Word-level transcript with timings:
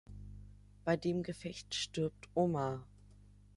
Bei 0.83 0.97
dem 0.97 1.21
Gefecht 1.21 1.75
stirbt 1.75 2.27
Omar. 2.33 2.87